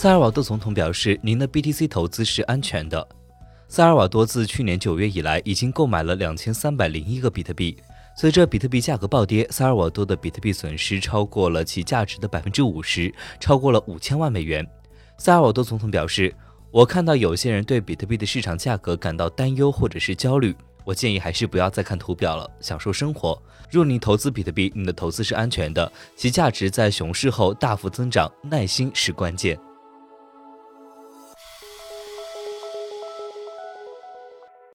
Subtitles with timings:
[0.00, 3.06] 萨尔瓦多总统表示您的 btc 投资是安全的。
[3.68, 7.76] 萨尔瓦多自去年九月以来已经购买了两千三百零一个比特币。
[8.16, 14.66] 随着比特币价格暴跌萨尔瓦多的比特币损失超过了其价值的百分之五十超过了五千万美元。
[15.18, 16.34] 萨尔瓦多总统表示
[16.70, 20.56] 我看到有些人对比特币的市场价格感到担忧或者是焦虑。
[20.82, 23.38] 我建议还是不要再看图表了享受生活。
[23.70, 29.69] 若你投资比特币你的投资是安全的其价值在熊市后大幅增长耐心是关键。